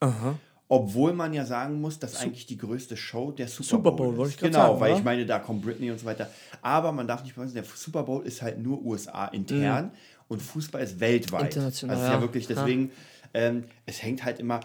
[0.72, 4.16] Obwohl man ja sagen muss, dass eigentlich die größte Show der Super, Super Bowl, Bowl,
[4.18, 4.34] wollte ist.
[4.36, 4.98] ich Genau, sagen, weil oder?
[5.00, 6.30] ich meine, da kommt Britney und so weiter.
[6.62, 9.90] Aber man darf nicht vergessen, der Super Bowl ist halt nur USA intern
[10.28, 11.40] und Fußball ist weltweit.
[11.42, 11.46] Mhm.
[11.48, 12.22] International, Also es ist ja ja.
[12.22, 12.54] wirklich, Ja.
[12.54, 12.92] deswegen,
[13.34, 14.60] ähm, es hängt halt immer,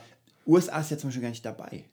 [0.45, 1.85] USA ist ja zum Beispiel gar nicht dabei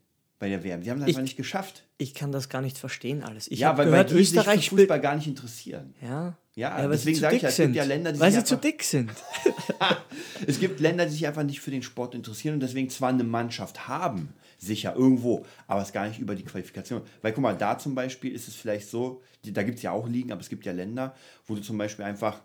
[0.42, 0.80] bei der WM.
[0.80, 1.84] Die haben es einfach nicht geschafft.
[1.98, 3.46] Ich kann das gar nicht verstehen alles.
[3.48, 4.80] Ich Ja, weil, gehört, weil die sich Österreich für spielt.
[4.80, 5.94] Fußball gar nicht interessieren.
[6.02, 8.32] Ja, Ja, weil deswegen sie zu sag ich ja, es gibt ja Länder, die weil
[8.32, 9.10] sich sie zu einfach- dick sind.
[10.46, 13.22] Es gibt Länder, die sich einfach nicht für den Sport interessieren und deswegen zwar eine
[13.22, 17.02] Mannschaft haben, sicher, irgendwo, aber es gar nicht über die Qualifikation.
[17.22, 20.08] Weil guck mal, da zum Beispiel ist es vielleicht so, da gibt es ja auch
[20.08, 21.14] Ligen, aber es gibt ja Länder,
[21.46, 22.40] wo du zum Beispiel einfach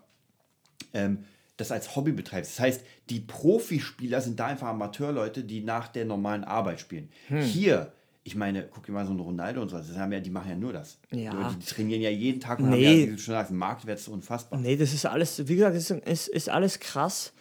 [0.94, 1.24] ähm,
[1.58, 2.52] das als Hobby betreibst.
[2.52, 7.10] Das heißt, die Profispieler sind da einfach Amateurleute, die nach der normalen Arbeit spielen.
[7.26, 7.40] Hm.
[7.42, 10.30] Hier, ich meine, guck dir mal so einen Ronaldo und so, das haben ja, die
[10.30, 10.98] machen ja nur das.
[11.10, 11.50] Ja.
[11.50, 13.00] Die, die trainieren ja jeden Tag und haben Nee.
[13.00, 14.58] ja, wie du schon sagst, Marktwert ist unfassbar.
[14.60, 17.32] Nee, das ist alles, wie gesagt, ist, ist, ist alles krass.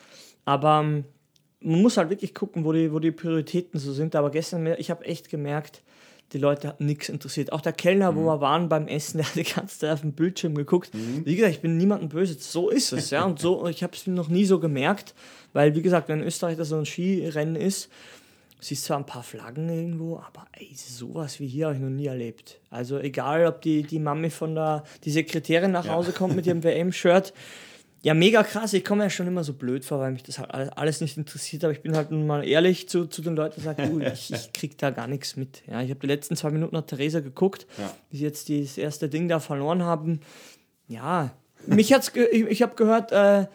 [0.46, 1.06] Aber ähm,
[1.60, 4.16] man muss halt wirklich gucken, wo die, wo die Prioritäten so sind.
[4.16, 5.84] Aber gestern, ich habe echt gemerkt,
[6.34, 7.54] die Leute hatten nichts interessiert.
[7.54, 10.14] Auch der Kellner, wo wir waren beim Essen, der hat die ganze Zeit auf den
[10.14, 10.92] Bildschirm geguckt.
[10.94, 12.36] Wie gesagt, ich bin niemandem böse.
[12.40, 13.24] So ist es, ja.
[13.24, 15.14] Und so, ich habe es noch nie so gemerkt,
[15.54, 17.90] weil, wie gesagt, wenn in Österreich das so ein Skirennen ist,
[18.60, 22.08] siehst zwar ein paar Flaggen irgendwo, aber ey, sowas wie hier habe ich noch nie
[22.08, 22.60] erlebt.
[22.70, 26.64] Also egal, ob die, die Mami von der, die Sekretärin nach Hause kommt mit ihrem
[26.64, 27.34] WM-Shirt.
[28.04, 28.74] Ja, mega krass.
[28.74, 31.64] Ich komme ja schon immer so blöd vor, weil mich das halt alles- nicht interessiert.
[31.64, 34.32] Aber ich bin halt nun mal ehrlich zu, zu den Leuten und sage, du, ich,
[34.32, 35.64] ich krieg da gar nichts mit.
[35.68, 37.92] Ja, ich habe die letzten zwei Minuten nach Theresa geguckt, Ja.
[38.12, 40.22] wie sie jetzt das erste Ding da verloren haben.
[40.88, 41.32] Ja,
[41.66, 43.48] mich hat's ge ich, ich habe gehört, äh,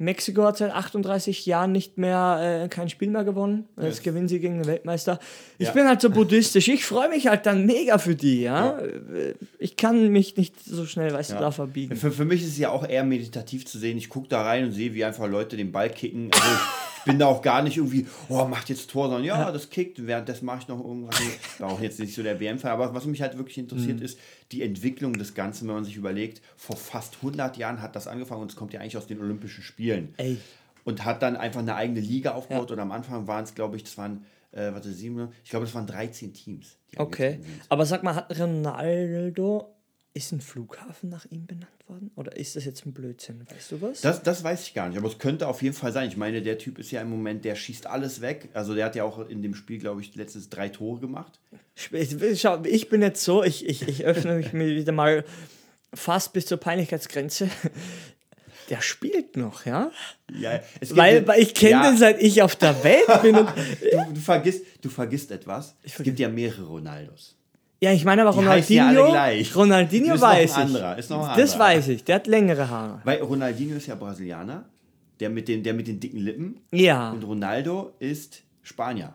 [0.00, 3.68] Mexiko hat seit 38 Jahren nicht mehr äh, kein Spiel mehr gewonnen.
[3.80, 5.18] Jetzt gewinnen sie gegen den Weltmeister.
[5.58, 5.72] Ich Ja.
[5.72, 6.68] bin halt so buddhistisch.
[6.68, 8.78] Ich freue mich halt dann mega für die, ja.
[8.78, 11.40] Äh, Ich kann mich nicht so schnell, weißt du, Ja.
[11.40, 11.96] da verbiegen.
[11.96, 13.96] Für, für mich ist es ja auch eher meditativ zu sehen.
[13.98, 16.30] Ich gucke da rein und sehe, wie einfach Leute den Ball kicken.
[16.32, 16.46] Also
[17.04, 20.06] bin da auch gar nicht irgendwie, oh, macht jetzt Tor, sondern ja, das kickt.
[20.06, 21.18] Währenddessen mache ich noch irgendwas.
[21.20, 22.70] Ich war auch jetzt nicht so der WM-Fall.
[22.70, 24.04] Aber was mich halt wirklich interessiert, Mhm.
[24.04, 24.18] ist
[24.52, 28.42] die Entwicklung des Ganzen, wenn man sich überlegt, vor fast 100 Jahren hat das angefangen
[28.42, 30.14] und es kommt ja eigentlich aus den Olympischen Spielen.
[30.16, 30.38] Ey.
[30.84, 32.70] Und hat dann einfach eine eigene Liga aufgebaut.
[32.70, 35.74] Und am Anfang waren es, glaube ich, das waren, äh, warte, sieben, ich glaube, das
[35.74, 36.76] waren 13 Teams.
[36.96, 37.40] Okay.
[37.68, 39.73] Aber sag mal, hat Ronaldo,
[40.14, 42.12] ist ein Flughafen nach ihm benannt worden?
[42.14, 43.44] Oder ist das jetzt ein Blödsinn?
[43.50, 44.00] Weißt du was?
[44.00, 46.08] Das, das weiß ich gar nicht, aber es könnte auf jeden Fall sein.
[46.08, 48.48] Ich meine, der Typ ist ja im Moment, der schießt alles weg.
[48.54, 51.40] Also der hat ja auch in dem Spiel, glaube ich, letztens drei Tore gemacht.
[51.90, 55.24] Ich, schau, ich bin jetzt so, ich, ich, ich öffne mich mir wieder mal
[55.92, 57.50] fast bis zur Peinlichkeitsgrenze.
[58.70, 59.90] Der spielt noch, ja?
[60.32, 63.36] Ja, Weil, weil ich kenne ja, den seit ich auf der Welt bin.
[63.36, 63.48] Und,
[63.80, 65.76] Du, du, vergisst, du vergisst etwas.
[65.82, 67.36] Es gibt ja mehrere Ronaldos.
[67.84, 69.54] Ja, ich meine aber Die Ronaldinho.
[69.54, 70.56] Ronaldinho Ist noch ein weiß ich.
[70.56, 71.68] anderer, ist noch ein das anderer.
[71.70, 72.04] weiß ich.
[72.04, 73.00] Der hat längere Haare.
[73.04, 74.64] Weil Ronaldinho ist ja Brasilianer,
[75.20, 76.60] der mit den, der mit den dicken Lippen.
[76.72, 77.10] Ja.
[77.12, 79.14] Und Ronaldo ist Spanier.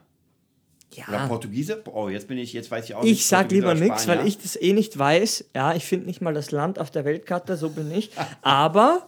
[1.08, 1.28] Oder ja.
[1.28, 1.82] Portugiese?
[1.92, 3.12] Oh, jetzt bin ich, jetzt weiß ich auch nicht.
[3.12, 5.46] Ich sag lieber oder nichts, weil ich das eh nicht weiß.
[5.56, 8.12] Ja, ich finde nicht mal das Land auf der Weltkarte, so bin ich.
[8.42, 9.08] Aber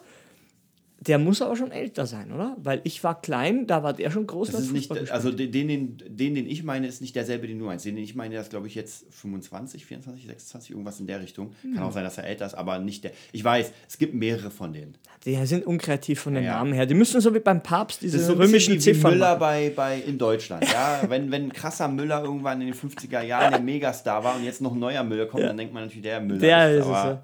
[1.07, 2.55] der muss aber schon älter sein, oder?
[2.61, 4.51] Weil ich war klein, da war der schon groß.
[4.51, 7.65] Das ist nicht, also den, den, den, den ich meine, ist nicht derselbe, den du
[7.65, 7.85] meinst.
[7.85, 11.19] Den, den ich meine, der ist, glaube ich, jetzt 25, 24, 26, irgendwas in der
[11.19, 11.53] Richtung.
[11.63, 11.73] Hm.
[11.73, 13.11] Kann auch sein, dass er älter ist, aber nicht der.
[13.31, 14.93] Ich weiß, es gibt mehrere von denen.
[15.25, 16.57] Die sind unkreativ von den Ja.
[16.57, 16.85] Namen her.
[16.85, 19.13] Die müssen so wie beim Papst diese Das ist so römischen wie, wie Ziffern.
[19.13, 19.39] Müller machen.
[19.39, 20.63] bei, bei in Deutschland.
[20.71, 24.43] Ja, wenn, wenn ein krasser Müller irgendwann in den 50er Jahren der Megastar war und
[24.43, 26.85] jetzt noch ein neuer Müller kommt, dann denkt man natürlich, der Müller Der ist es.
[26.85, 27.23] aber- ja.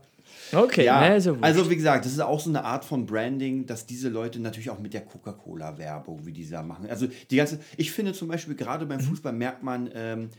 [0.54, 3.86] Okay, Ja, also, also wie gesagt, das ist auch so eine Art von Branding, dass
[3.86, 6.90] diese Leute natürlich auch mit der Coca-Cola-Werbung, wie die da machen.
[6.90, 10.30] Also die ganze, ich finde zum Beispiel gerade beim Fußball merkt man, ähm,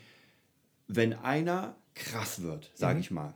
[0.86, 3.32] wenn einer krass wird, sage ich mal,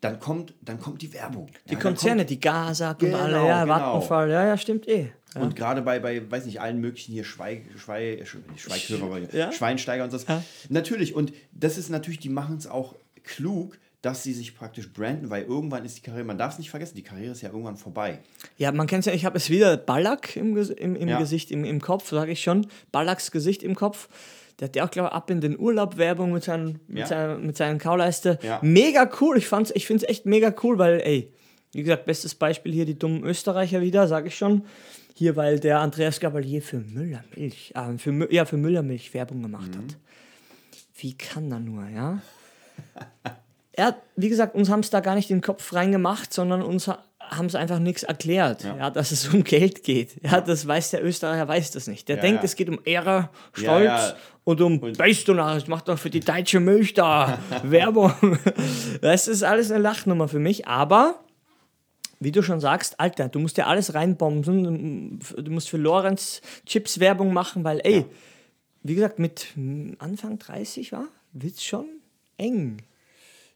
[0.00, 1.46] dann kommt, dann kommt die Werbung.
[1.46, 1.68] Mhm.
[1.68, 3.74] die Ja, Konzerne, die Gazak und Genau, alle, ja, genau.
[3.94, 5.12] Vattenfall, ja, ja, stimmt eh.
[5.34, 9.04] Kommt, und gerade bei, bei, weiß nicht, allen möglichen hier Schweig, Schweig, Sch- nicht Schweighörer,
[9.04, 9.52] aber Ja.
[9.52, 10.16] Schweinsteiger und so.
[10.26, 10.42] Ja.
[10.70, 15.28] Natürlich, und das ist natürlich, die machen es auch klug, dass sie sich praktisch branden,
[15.28, 17.76] weil irgendwann ist die Karriere, man darf es nicht vergessen, die Karriere ist ja irgendwann
[17.76, 18.18] vorbei.
[18.56, 21.18] Ja, man kennt es ja, ich habe es wieder Ballack im, im, im ja.
[21.18, 22.66] Gesicht, im, im Kopf, sage ich schon.
[22.92, 24.08] Ballacks Gesicht im Kopf.
[24.58, 27.06] Der hat ja auch, glaube ich, ab in den Urlaub Werbung mit, seinen, mit, ja.
[27.06, 28.38] seiner, mit seinen Kauleiste.
[28.42, 28.58] Ja.
[28.62, 29.36] Mega cool.
[29.36, 31.32] Ich, ich finde es echt mega cool, weil, ey,
[31.72, 34.64] wie gesagt, bestes Beispiel hier die dummen Österreicher wieder, sage ich schon.
[35.14, 39.78] Hier, weil der Andreas Gabalier für Müllermilch, äh, für, ja, für Müllermilch Werbung gemacht mhm.
[39.78, 39.96] hat.
[40.96, 42.20] Wie kann er nur, ja?
[43.80, 46.86] er, wie gesagt, uns haben es da gar nicht in den Kopf reingemacht, sondern uns
[46.86, 48.76] haben es einfach nichts erklärt, ja.
[48.76, 48.90] ja.
[48.90, 50.22] dass es um Geld geht.
[50.22, 52.08] Ja, ja, das weiß der Österreicher, weiß das nicht.
[52.08, 54.14] Der ja, denkt, es geht um Ehre, Stolz
[54.44, 58.38] und um, weißt du noch, ich mach doch für die deutsche Milch da Werbung.
[59.00, 61.20] Das ist alles eine Lachnummer für mich, aber
[62.18, 65.20] wie du schon sagst, Alter, du musst ja alles reinbomben.
[65.38, 68.04] Du musst für Lorenz Chips Werbung machen, weil, ey,
[68.82, 69.48] wie gesagt, mit
[69.98, 71.86] Anfang 30 war, wird es schon
[72.36, 72.82] eng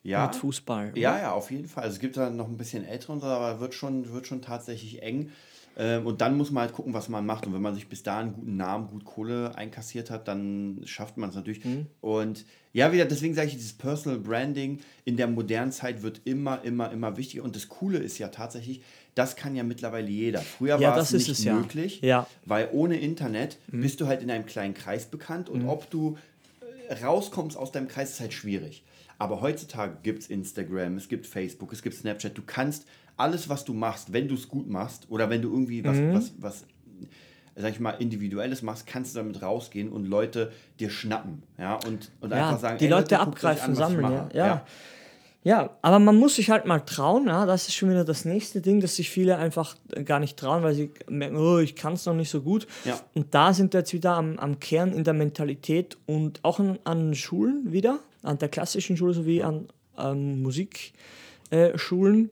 [0.04, 0.90] ja, mit Fußball.
[0.92, 1.00] Oder?
[1.00, 1.84] Ja, ja, auf jeden Fall.
[1.84, 5.32] Also es gibt da noch ein bisschen ältere, aber wird schon, wird schon tatsächlich eng.
[5.76, 7.46] Ähm, und dann muss man halt gucken, was man macht.
[7.46, 11.16] Und wenn man sich bis dahin einen guten Namen, gut Kohle einkassiert hat, dann schafft
[11.16, 11.64] man es natürlich.
[11.64, 11.86] Mhm.
[12.00, 16.62] Und ja, wieder, deswegen sage ich, dieses Personal Branding in der modernen Zeit wird immer,
[16.62, 17.42] immer, immer wichtiger.
[17.42, 18.82] Und das Coole ist ja tatsächlich,
[19.14, 20.40] das kann ja mittlerweile jeder.
[20.40, 22.26] Früher ja, war es nicht es, möglich, ja.
[22.44, 23.80] weil ohne Internet mhm.
[23.80, 25.48] bist du halt in einem kleinen Kreis bekannt.
[25.48, 25.68] Und mhm.
[25.68, 26.18] ob du
[26.88, 28.84] äh, rauskommst aus deinem Kreis, ist halt schwierig.
[29.18, 32.36] Aber heutzutage gibt es Instagram, es gibt Facebook, es gibt Snapchat.
[32.36, 35.84] Du kannst alles, was du machst, wenn du es gut machst oder wenn du irgendwie
[35.84, 36.14] was, mhm.
[36.14, 36.66] was, was,
[37.56, 41.42] sag ich mal, Individuelles machst, kannst du damit rausgehen und Leute dir schnappen.
[41.58, 44.12] Ja, und, und ja, einfach sagen, die Leute abgreifen, an, sammeln.
[44.12, 44.28] Ja.
[44.32, 44.46] ja.
[44.46, 44.66] ja.
[45.44, 48.62] Ja, aber man muss sich halt mal trauen, ja, das ist schon wieder das nächste
[48.62, 52.06] Ding, dass sich viele einfach gar nicht trauen, weil sie merken, oh, ich kann es
[52.06, 52.66] noch nicht so gut.
[52.86, 52.98] Ja.
[53.12, 56.78] Und da sind wir jetzt wieder am, am Kern in der Mentalität und auch an,
[56.84, 62.30] an Schulen wieder, an der klassischen Schule sowie an, an Musikschulen, äh,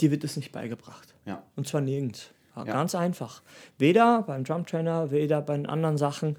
[0.00, 1.14] die wird es nicht beigebracht.
[1.26, 1.42] Ja.
[1.56, 2.30] Und zwar nirgends.
[2.56, 2.72] Ja, ja.
[2.72, 3.42] Ganz einfach.
[3.78, 6.36] Weder beim Drumtrainer, weder bei den anderen Sachen.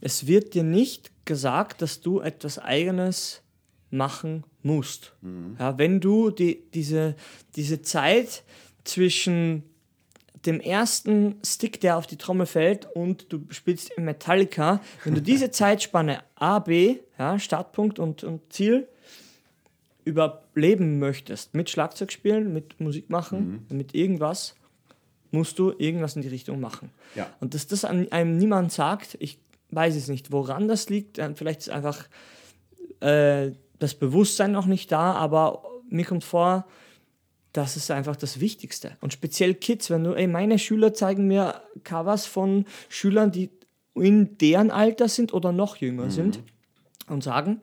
[0.00, 3.42] Es wird dir nicht gesagt, dass du etwas Eigenes
[3.90, 5.14] machen musst.
[5.22, 5.56] Mhm.
[5.58, 7.16] Ja, wenn du die, diese,
[7.56, 8.42] diese Zeit
[8.84, 9.62] zwischen
[10.46, 15.22] dem ersten Stick, der auf die Trommel fällt und du spielst in Metallica, wenn du
[15.22, 18.88] diese Zeitspanne A, B, ja, Startpunkt und, und Ziel,
[20.04, 23.76] überleben möchtest, mit Schlagzeug spielen, mit Musik machen, mhm.
[23.76, 24.54] mit irgendwas,
[25.30, 26.90] musst du irgendwas in die Richtung machen.
[27.14, 27.28] Ja.
[27.40, 29.38] Und dass das einem niemand sagt, ich
[29.70, 31.20] weiß es nicht, woran das liegt.
[31.34, 32.06] Vielleicht ist einfach
[33.00, 36.66] äh, das Bewusstsein noch nicht da, aber mir kommt vor,
[37.54, 38.96] das ist einfach das Wichtigste.
[39.00, 43.50] Und speziell Kids, wenn du, ey, meine Schüler zeigen mir Covers von Schülern, die
[43.94, 46.10] in deren Alter sind oder noch jünger mhm.
[46.10, 46.42] sind
[47.06, 47.60] und sagen,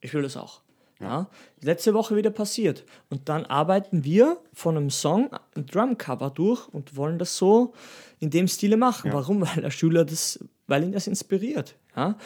[0.00, 0.62] ich will das auch.
[1.00, 1.06] Ja.
[1.06, 1.30] ja.
[1.60, 2.84] Letzte Woche wieder passiert.
[3.10, 7.74] Und dann arbeiten wir von einem Song ein Drumcover durch und wollen das so
[8.20, 9.08] in dem Stile machen.
[9.08, 9.14] Ja.
[9.14, 9.42] Warum?
[9.42, 11.74] Weil der Schüler das, weil ihn das inspiriert.
[11.94, 12.16] Ja.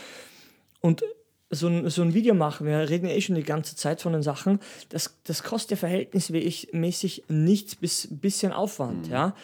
[0.80, 1.02] Und
[1.50, 4.12] so ein, so ein Video machen, wir reden ja eh schon die ganze Zeit von
[4.12, 9.12] den Sachen, das, das kostet ja verhältnismäßig nichts bis ein bisschen Aufwand, mhm.
[9.12, 9.34] ja.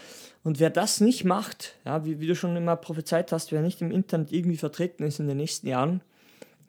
[0.44, 3.82] Und wer das nicht macht, ja, wie, wie du schon immer prophezeit hast, wer nicht
[3.82, 6.02] im Internet irgendwie vertreten ist in den nächsten Jahren,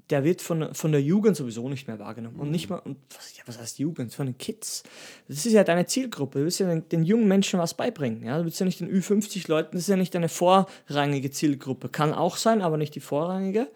[0.10, 2.39] der wird von, von der Jugend sowieso nicht mehr wahrgenommen.
[2.39, 4.13] Und nicht mal, und was, ja, was heißt Jugend?
[4.13, 4.84] Von den Kids.
[5.28, 6.39] Das ist ja deine Zielgruppe.
[6.39, 8.23] Du willst ja den, den, jungen Menschen was beibringen.
[8.23, 8.38] Ja?
[8.38, 11.89] Du willst ja nicht den Ü50-Leuten, das ist ja nicht deine vorrangige Zielgruppe.
[11.89, 13.67] Kann auch sein, aber nicht die vorrangige.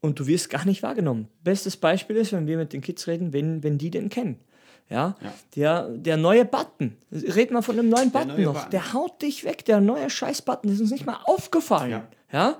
[0.00, 1.28] Und du wirst gar nicht wahrgenommen.
[1.44, 4.38] Bestes Beispiel ist, wenn wir mit den Kids reden, wenn, wenn die den kennen.
[4.88, 5.32] Ja, ja.
[5.54, 6.96] Der, der neue Button.
[7.12, 8.54] Reden wir von dem neuen Button neue noch.
[8.54, 8.70] Button.
[8.70, 9.64] Der haut dich weg.
[9.66, 12.02] Der neue Scheiß-Button ist uns nicht mal aufgefallen.
[12.32, 12.58] Ja.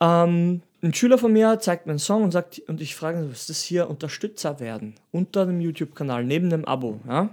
[0.00, 0.24] ja?
[0.24, 3.42] Ähm, ein Schüler von mir zeigt mir einen Song und sagt, und ich frage was
[3.42, 3.88] ist das hier?
[3.88, 7.00] Unterstützer werden unter dem YouTube-Kanal, neben dem Abo.
[7.06, 7.30] Ja?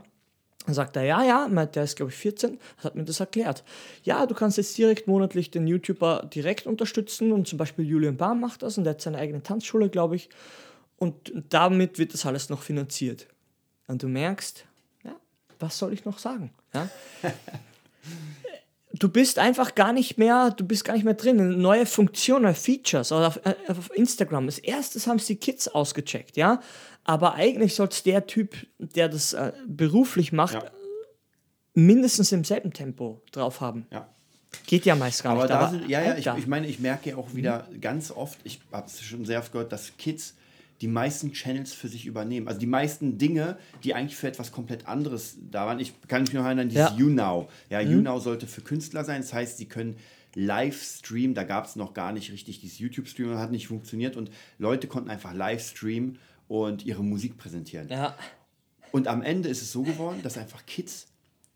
[0.66, 3.64] Dann sagt er, ja, ja, der ist glaube ich 14, hat mir das erklärt.
[4.04, 8.40] Ja, du kannst jetzt direkt monatlich den YouTuber direkt unterstützen und zum Beispiel Julian Baum
[8.40, 10.30] macht das und der hat seine eigene Tanzschule, glaube ich.
[10.98, 13.28] Und damit wird das alles noch finanziert.
[13.88, 14.66] Und du merkst,
[15.04, 15.16] ja,
[15.60, 16.52] was soll ich noch sagen?
[16.74, 16.90] Ja?
[18.94, 21.62] du bist einfach gar nicht mehr, du bist gar nicht mehr drin.
[21.62, 24.46] Neue Funktionen, Features auf, auf Instagram.
[24.46, 26.62] Als erstes haben es die Kids ausgecheckt, ja.
[27.04, 30.72] Aber eigentlich soll es der Typ, der das äh, beruflich macht, ja.
[31.74, 33.86] mindestens im selben Tempo drauf haben.
[33.92, 34.08] Ja.
[34.68, 35.52] Geht ja meist gar aber nicht.
[35.52, 37.82] Da aber sind, ja, ja, ich, ich, meine, ich merke ja auch wieder mhm.
[37.82, 40.36] ganz oft, ich habe es schon sehr oft gehört, dass Kids
[40.82, 42.48] die meisten Channels für sich übernehmen.
[42.48, 45.80] Also die meisten Dinge, die eigentlich für etwas komplett anderes da waren.
[45.80, 46.96] Ich kann mich noch erinnern, dieses ja.
[46.98, 47.50] YouNow.
[47.70, 47.92] Ja, mhm.
[47.92, 49.22] YouNow sollte für Künstler sein.
[49.22, 49.96] Das heißt, sie können
[50.36, 54.88] Livestream, da gab es noch gar nicht richtig dieses YouTube-Stream, hat nicht funktioniert und Leute
[54.88, 56.18] konnten einfach Livestream
[56.62, 57.88] und ihre Musik präsentieren.
[57.90, 58.16] Ja.
[58.92, 61.08] Und am Ende ist es so geworden, dass einfach Kids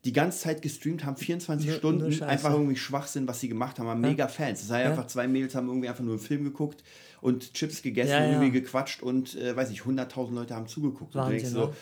[0.06, 2.26] die ganze Zeit gestreamt haben, 24 Nur- Stunden, nur Scheiße.
[2.28, 4.62] einfach irgendwie Schwachsinn, was sie gemacht haben, haben mega Fans.
[4.62, 4.90] Das heißt Ja.
[4.92, 6.84] einfach, zwei Mädels haben irgendwie einfach nur einen Film geguckt
[7.22, 8.32] und Chips gegessen, Ja, ja.
[8.32, 11.16] irgendwie gequatscht und, äh, weiß ich, 100.000 Leute haben zugeguckt.
[11.16, 11.74] und du denkst Wahnsinn,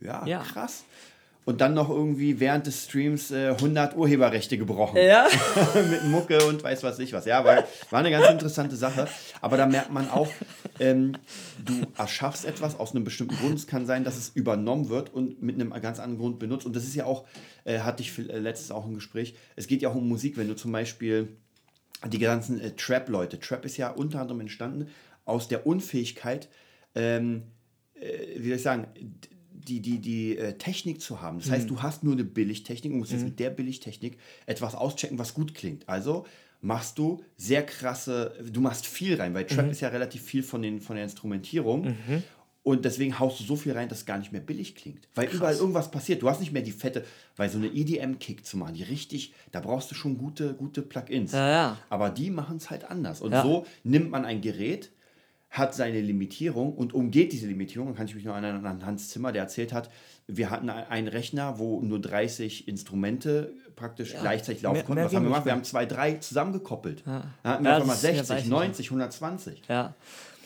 [0.00, 0.42] so, ja, Ja.
[0.42, 0.84] krass.
[1.46, 4.98] Und dann noch irgendwie während des Streams äh, 100 Urheberrechte gebrochen.
[4.98, 5.28] Ja.
[5.90, 7.24] mit Mucke und weiß was ich was.
[7.24, 9.06] Ja, weil war eine ganz interessante Sache.
[9.40, 10.28] Aber da merkt man auch,
[10.80, 11.16] ähm,
[11.64, 13.54] du erschaffst etwas aus einem bestimmten Grund.
[13.54, 16.66] Es kann sein, dass es übernommen wird und mit einem ganz anderen Grund benutzt.
[16.66, 17.24] Und das ist ja auch,
[17.64, 20.48] äh, hatte ich äh, letztens auch im Gespräch, es geht ja auch um Musik, wenn
[20.48, 21.28] du zum Beispiel
[22.04, 24.88] die ganzen äh, Trap-Leute, Trap ist ja unter anderem entstanden
[25.24, 26.48] aus der Unfähigkeit,
[26.96, 27.44] ähm,
[27.94, 28.88] äh, wie soll ich sagen,
[29.68, 31.38] die, die, die äh, Technik zu haben.
[31.38, 35.18] Das heißt, du hast nur eine Billigtechnik und musst jetzt mit der Billigtechnik etwas auschecken,
[35.18, 35.88] was gut klingt.
[35.88, 36.26] Also
[36.60, 40.62] machst du sehr krasse, du machst viel rein, weil Trap ist ja relativ viel von,
[40.62, 41.94] den, von der Instrumentierung.
[42.62, 45.06] Und deswegen haust du so viel rein, dass es gar nicht mehr billig klingt.
[45.14, 46.20] Weil überall irgendwas passiert.
[46.22, 47.04] Du hast nicht mehr die fette,
[47.36, 51.30] weil so eine EDM-Kick zu machen, die richtig, da brauchst du schon gute, gute Plugins.
[51.30, 51.78] Ja, ja.
[51.90, 53.20] Aber die machen es halt anders.
[53.20, 53.42] Und Ja.
[53.44, 54.90] so nimmt man ein Gerät,
[55.58, 57.94] hat seine Limitierung und umgeht diese Limitierung.
[57.94, 59.90] Kann ich mich noch erinnern an Hans Zimmer, der erzählt hat,
[60.26, 64.94] wir hatten ein- einen Rechner, wo nur 30 Instrumente praktisch gleichzeitig laufen mehr- konnten.
[64.96, 65.44] mehr Was haben wir gemacht?
[65.44, 67.02] Wir haben zwei, drei zusammengekoppelt.
[67.06, 67.24] Ja.
[67.42, 69.62] Da hatten wir Ja, einfach mal das ist- ja, 60, weiß ich 90, 120.
[69.68, 69.94] Ja.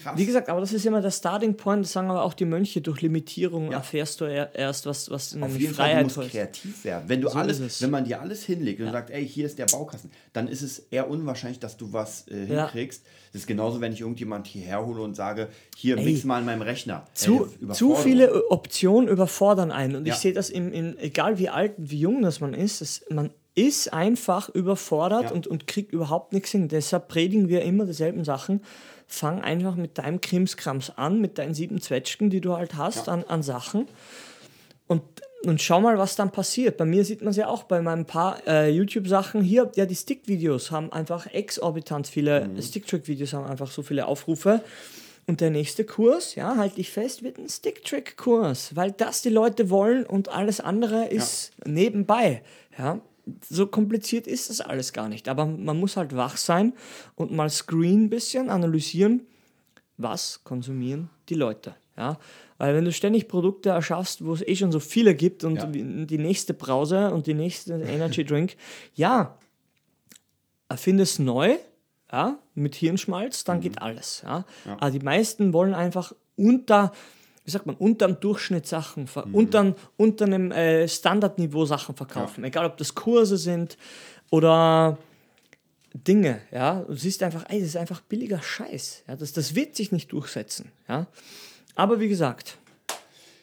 [0.02, 0.16] Krass.
[0.18, 2.80] Wie gesagt, aber das ist immer der Starting Point, das sagen aber auch die Mönche,
[2.80, 6.18] durch Limitierung erfährst du er- erst, was, was Auf nämlich jeden Fall, du Freiheit musst
[6.18, 6.30] ist.
[6.32, 7.04] kreativ werden.
[7.08, 9.66] Wenn du So alles, wenn man dir alles hinlegt und sagt, ey, hier ist der
[9.66, 12.64] Baukasten, dann ist es eher unwahrscheinlich, dass du was äh, Ja.
[12.64, 13.02] hinkriegst.
[13.32, 16.04] Das ist genauso, wenn ich irgendjemand hierher hole und sage, hier, Ey.
[16.04, 17.06] mix mal in meinem Rechner.
[17.14, 19.96] Zu, Ey, zu viele Optionen überfordern einen.
[19.96, 20.14] Und Ja.
[20.14, 23.30] ich sehe das im, im, egal wie alt, wie jung das man ist, es, man
[23.56, 25.30] ist einfach überfordert Ja.
[25.32, 26.68] und, und kriegt überhaupt nichts hin.
[26.68, 28.62] Deshalb predigen wir immer dieselben Sachen.
[29.12, 33.24] Fang einfach mit deinem Krimskrams an, mit deinen sieben Zwetschgen, die du halt hast an,
[33.24, 33.88] an Sachen.
[34.86, 35.02] Und,
[35.44, 36.76] und schau mal, was dann passiert.
[36.76, 39.72] Bei mir sieht man es ja auch bei meinen paar äh, YouTube-Sachen hier.
[39.74, 44.62] Ja, die Stick-Videos haben einfach exorbitant viele, Stick-Trick-Videos haben einfach so viele Aufrufe.
[45.26, 49.70] Und der nächste Kurs, ja, halte ich fest, wird ein Stick-Trick-Kurs, weil das die Leute
[49.70, 52.42] wollen und alles andere ist nebenbei.
[52.78, 53.00] Ja,
[53.48, 55.28] so kompliziert ist das alles gar nicht.
[55.28, 56.72] Aber man muss halt wach sein
[57.14, 59.26] und mal screen ein bisschen analysieren,
[59.96, 61.74] was konsumieren die Leute.
[61.96, 62.18] Ja?
[62.58, 65.66] Weil wenn du ständig Produkte erschaffst, wo es eh schon so viele gibt und Ja.
[65.66, 68.56] die nächste Brause und die nächste Energy Drink,
[68.94, 69.36] ja,
[70.68, 71.56] erfinde es neu,
[72.12, 74.22] ja, mit Hirnschmalz, dann geht alles.
[74.24, 74.44] Ja?
[74.78, 76.92] Aber die meisten wollen einfach unter,
[77.44, 82.44] wie sagt man, unter dem Durchschnitt Sachen, ver unter, unter einem äh, Standardniveau Sachen verkaufen.
[82.44, 83.76] Egal, ob das Kurse sind
[84.30, 84.98] oder
[85.92, 86.84] Dinge, ja.
[86.86, 89.04] Du siehst einfach, ey, das ist einfach billiger Scheiß.
[89.08, 89.16] Ja?
[89.16, 90.70] Das, das wird sich nicht durchsetzen.
[90.88, 91.06] Ja?
[91.74, 92.58] Aber wie gesagt,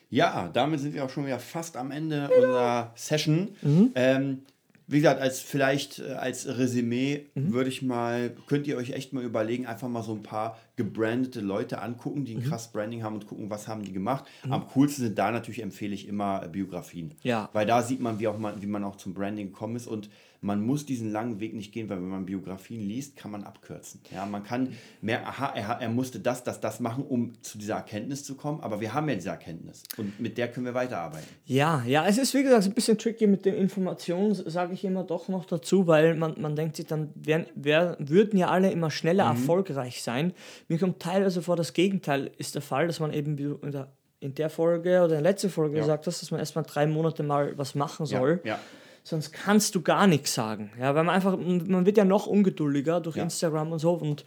[0.10, 3.50] Ja, damit sind wir auch schon wieder fast am Ende unserer Session.
[3.62, 3.92] Mhm.
[3.96, 4.42] Ähm,
[4.90, 7.52] wie gesagt, als vielleicht äh, als Resümee Mhm.
[7.54, 11.42] würde ich mal, könnt ihr euch echt mal überlegen, einfach mal so ein paar gebrandete
[11.42, 12.50] Leute angucken, die ein Mhm.
[12.50, 14.26] krass Branding haben und gucken, was haben die gemacht.
[14.50, 17.12] Am coolsten sind da natürlich, empfehle ich immer äh, Biografien.
[17.24, 17.50] Ja.
[17.54, 20.10] Weil da sieht man, wie, auch man, wie man auch zum Branding gekommen ist und
[20.48, 24.00] man muss diesen langen Weg nicht gehen, weil wenn man Biografien liest, kann man abkürzen.
[24.14, 24.70] Ja, man kann
[25.02, 28.62] mehr, aha, er, er musste das, das, das machen, um zu dieser Erkenntnis zu kommen,
[28.62, 31.28] aber wir haben ja diese Erkenntnis und mit der können wir weiterarbeiten.
[31.46, 35.04] Ja, ja, es ist wie gesagt ein bisschen tricky mit den Informationen, sage ich immer
[35.04, 38.90] doch noch dazu, weil man, man denkt sich dann, wer, wer, würden ja alle immer
[38.90, 40.34] schneller erfolgreich sein.
[40.70, 44.34] Mir kommt teilweise vor, das Gegenteil ist der Fall, dass man eben in der, in
[44.34, 45.82] der Folge oder in der letzten Folge Ja.
[45.82, 48.40] gesagt hast, dass man erstmal drei Monate mal was machen soll.
[48.46, 48.60] Ja, ja.
[49.08, 50.70] Sonst kannst du gar nichts sagen.
[50.78, 53.24] Ja, weil man einfach, man wird ja noch ungeduldiger durch Ja.
[53.24, 54.26] Instagram und so und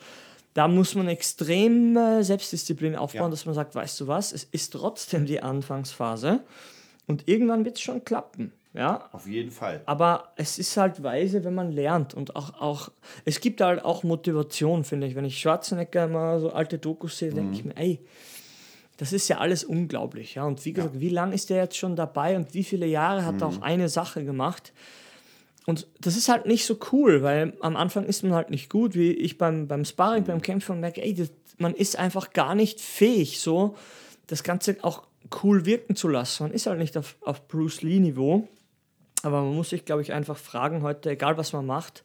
[0.55, 3.29] da muss man extrem äh, Selbstdisziplin aufbauen, Ja.
[3.31, 6.41] dass man sagt, weißt du was, es ist trotzdem die Anfangsphase
[7.07, 8.53] und irgendwann wird es schon klappen.
[8.73, 9.83] Ja, Auf jeden Fall.
[9.87, 12.89] aber es ist halt weise, wenn man lernt und auch, auch
[13.25, 15.15] es gibt halt auch Motivation, finde ich.
[15.17, 17.99] Wenn ich Schwarzenegger mal so alte Dokus sehe, denke ich mir, ey,
[19.01, 20.35] das ist ja alles unglaublich.
[20.35, 20.45] Ja?
[20.45, 23.41] Und wie gesagt, wie lange ist der jetzt schon dabei und wie viele Jahre hat
[23.41, 24.75] er auch eine Sache gemacht?
[25.65, 28.95] Und das ist halt nicht so cool, weil am Anfang ist man halt nicht gut,
[28.95, 32.55] wie ich beim, beim Sparring, beim Kämpfen und merke, ey, das, man ist einfach gar
[32.55, 33.75] nicht fähig, so
[34.27, 35.05] das Ganze auch
[35.43, 36.43] cool wirken zu lassen.
[36.43, 38.49] Man ist halt nicht auf, auf Bruce Lee-Niveau.
[39.23, 42.05] Aber man muss sich, glaube ich, einfach fragen heute, egal was man macht,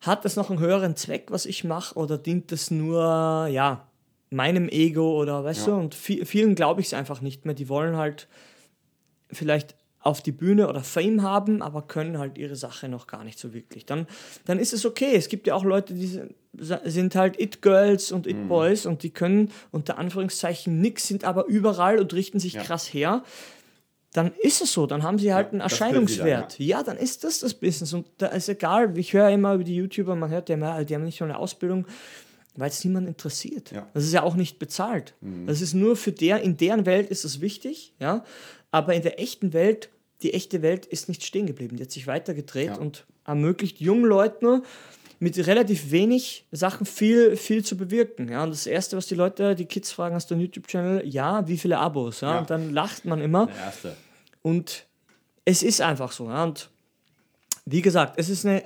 [0.00, 3.86] hat das noch einen höheren Zweck, was ich mache, oder dient das nur, ja,
[4.30, 5.74] meinem Ego oder weißt Ja.
[5.74, 5.80] du?
[5.80, 7.54] Und vi- vielen glaube ich es einfach nicht mehr.
[7.54, 8.28] Die wollen halt
[9.32, 13.38] vielleicht auf die Bühne oder Fame haben, aber können halt ihre Sache noch gar nicht
[13.38, 13.84] so wirklich.
[13.84, 14.06] Dann,
[14.46, 15.12] dann ist es okay.
[15.14, 16.20] Es gibt ja auch Leute, die
[16.54, 18.92] sind halt It-Girls und It-Boys mhm.
[18.92, 22.62] und die können unter Anführungszeichen nichts, sind aber überall und richten sich ja.
[22.62, 23.22] krass her.
[24.12, 26.58] Dann ist es so, dann haben sie halt ja, einen Erscheinungswert.
[26.58, 26.78] Dann, ja.
[26.78, 26.82] ja.
[26.82, 27.92] dann ist das das Business.
[27.92, 30.94] Und da ist egal, ich höre immer über die YouTuber, man hört ja immer, die
[30.94, 31.86] haben nicht nur eine Ausbildung,
[32.60, 33.72] weil es niemand interessiert.
[33.72, 33.88] Ja.
[33.94, 35.14] Das ist ja auch nicht bezahlt.
[35.20, 35.46] Mhm.
[35.46, 38.24] Das ist nur für der, in deren Welt ist es wichtig, ja.
[38.70, 39.90] Aber in der echten Welt,
[40.22, 41.76] die echte Welt ist nicht stehen geblieben.
[41.76, 42.76] Die hat sich weitergedreht ja.
[42.76, 44.62] und ermöglicht jungen Leuten
[45.18, 48.30] mit relativ wenig Sachen viel, viel zu bewirken.
[48.30, 51.06] Ja, und das Erste, was die Leute, die Kids fragen, hast du einen YouTube-Channel?
[51.06, 52.22] Ja, wie viele Abos?
[52.22, 52.38] Ja, ja.
[52.40, 53.46] Und dann lacht man immer.
[53.46, 53.96] Der erste.
[54.42, 54.86] Und
[55.44, 56.28] es ist einfach so.
[56.28, 56.44] Ja.
[56.44, 56.70] Und
[57.66, 58.62] wie gesagt, es ist eine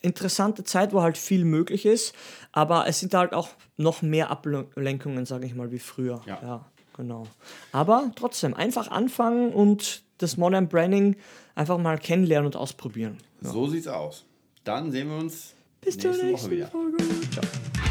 [0.00, 2.14] interessante Zeit, wo halt viel möglich ist,
[2.52, 6.20] aber es sind halt auch noch mehr Ablenkungen, sage ich mal, wie früher.
[6.26, 6.38] Ja.
[6.42, 6.64] ja,
[6.96, 7.26] genau.
[7.72, 11.16] Aber trotzdem, einfach anfangen und das Modern Branding
[11.54, 13.18] einfach mal kennenlernen und ausprobieren.
[13.40, 13.50] Ja.
[13.50, 14.24] So sieht's aus.
[14.64, 16.68] Dann sehen wir uns Bis nächste zur nächsten Woche wieder.
[16.68, 16.96] Folge.
[17.32, 17.87] Ciao.